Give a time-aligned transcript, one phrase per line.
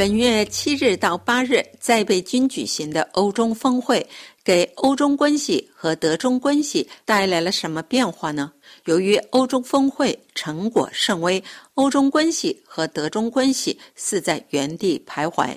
[0.00, 4.08] 本月七日到八日在北京举行的欧中峰会，
[4.42, 8.50] 给欧中关系和德中关系带来了什么变化呢？
[8.86, 11.44] 由于欧中峰会成果甚微，
[11.74, 15.54] 欧中关系和德中关系似在原地徘徊。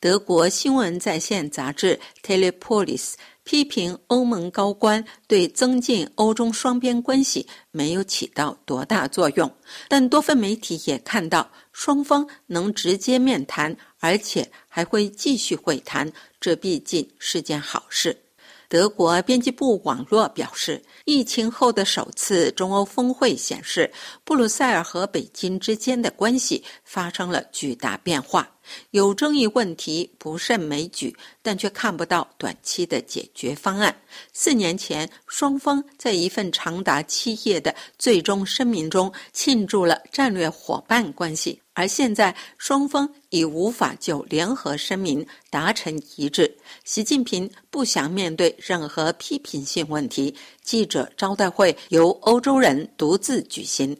[0.00, 2.98] 德国新闻在线杂志《Telepolis》
[3.44, 9.50] 批评欧盟高官对增进欧中双边关系没有起到多大作用，
[9.86, 18.18] 但多份媒体也看到双方能直接面谈，而且还会继续会谈，这毕竟是件好事。
[18.66, 23.92] 德国编辑部网络表示，疫情后的首次中欧峰会显示，
[24.24, 28.48] 布鲁塞尔和北京之间的关系发生了巨大变化。
[28.90, 33.94] 有争议问题不胜枚举，但却看不到短期的解决方案。
[34.32, 46.56] 四年前，双方在一份长达七页的最终声明中庆祝了战略伙伴关系，而现在双方已无法就联合声明达成一致。
[46.84, 50.32] 习近平不想面对任何批评性问题，
[50.64, 53.96] 记者招待会由欧洲人独自举行。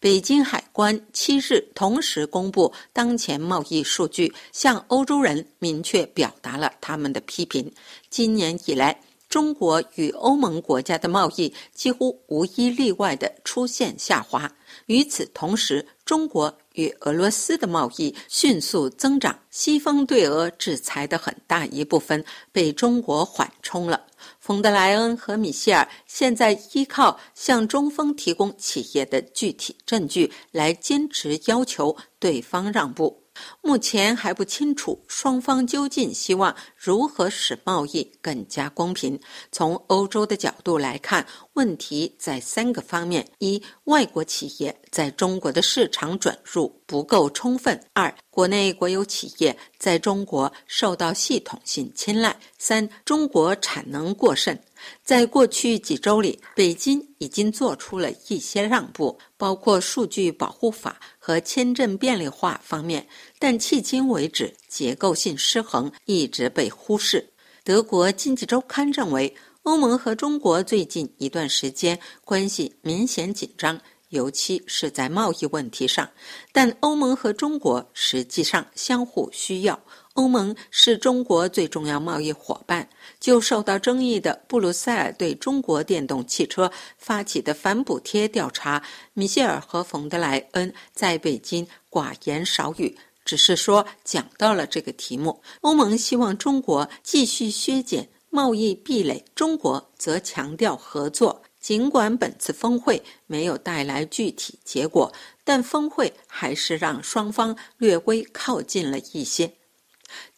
[0.00, 7.72] 北京海关七日同时公布当前贸易数据，向欧洲人明确表达了他们的批评。
[8.10, 14.50] 今年以来，中国与欧盟国家的贸易几乎无一例外地出现下滑。
[14.86, 24.06] 与此同时，中国与俄罗斯的贸易迅速增长，西方对俄制裁的很大一部分被中国缓冲了。
[24.38, 33.24] 冯德莱恩和米歇尔现在依靠向中方提供企业的具体证据来坚持要求对方让步。
[33.62, 39.16] 目前还不清楚双方究竟希望如何使贸易更加公平。
[39.52, 54.58] 从欧洲的角度来看，问题在三个方面：一、外国企业在中国的市场准入不够充分；二、国内国有企业在中国受到系统性青睐；三、中国产能过剩。
[55.02, 63.06] 在过去几周里，北京已经做出了一些让步，包括数据保护法和签证便利化方面，
[63.40, 67.28] 但迄今为止，结构性失衡一直被忽视。
[67.64, 69.34] 德国经济周刊认为，
[69.64, 73.78] 欧盟和中国最近一段时间关系明显紧张。
[74.10, 76.08] 尤其是在贸易问题上，
[76.52, 79.78] 但欧盟和中国实际上相互需要。
[80.14, 82.88] 欧盟是中国最重要贸易伙伴。
[83.20, 88.82] 就受到争议的布鲁塞尔对中国电动汽车发起的反补贴调查，
[89.12, 95.40] 米歇尔和冯德莱恩在北京寡言少语，只是说讲到了这个题目。
[95.60, 101.42] 欧盟希望中国继续削减贸易壁垒，中国则强调合作。
[101.60, 105.12] 尽管本次峰会没有带来具体结果，
[105.44, 109.52] 但峰会还是让双方略微靠近了一些。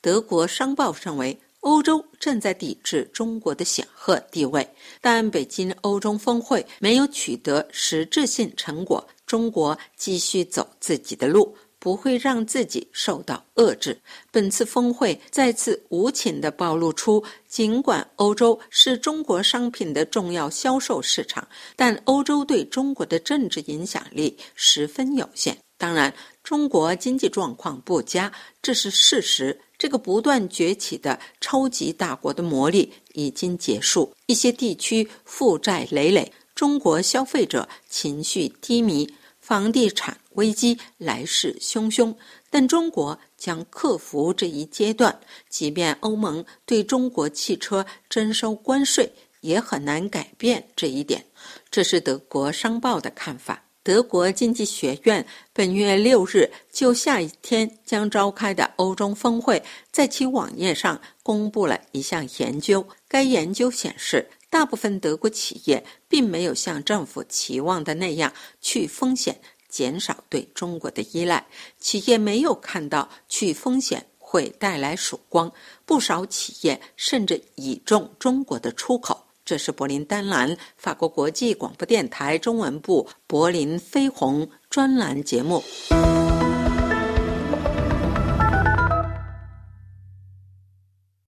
[0.00, 4.68] 德国商报认为，欧洲正在抵制中国的显赫地位，
[5.00, 11.54] 但北京欧洲峰会没有取得实质性成果，中国继续走自己的路。
[11.80, 13.98] 不会让自己受到遏制。
[14.30, 25.56] 本次峰会再次无情地暴露出，尽管欧洲是中国商品的重要销售市场，但欧洲对中国的政治影响力十分有限。
[25.78, 26.14] 当然，
[26.44, 28.30] 中国经济状况不佳，
[28.60, 29.58] 这是事实。
[29.78, 39.10] 这个不断崛起的超级大国的魔力已经结束，一些地区负债累累，中国消费者情绪低迷。
[39.40, 42.14] 房地产危机来势汹汹，
[42.50, 45.18] 但中国将克服这一阶段。
[45.48, 51.24] 即便欧盟对中国汽车征收关税，也很难改变这一点。
[51.70, 53.64] 这是德国商报的看法。
[53.82, 62.86] 德国经济学院本月六日就下一天将召开的欧中峰会，在其网页上公布了一项研究。
[63.08, 64.28] 该研究显示。
[64.50, 71.46] 大部分德国企业并没有像政府期望的那样去风险、减少对中国的依赖。
[71.78, 75.50] 企业没有看到去风险会带来曙光，
[75.86, 79.24] 不少企业甚至倚重中国的出口。
[79.42, 85.62] 这是柏林丹兰法国国际广播电台中文部柏林飞鸿专栏节目。